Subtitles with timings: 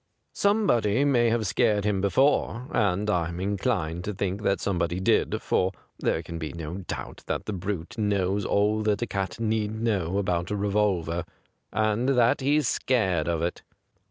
[0.33, 5.71] Somebody may have scared him before, and I'm inclined to think that soixiebody did, for
[5.99, 10.17] there can be no doubt that the brute knows all that a cat need know
[10.17, 11.23] about a revolver,
[11.71, 13.61] and that he's scared of it.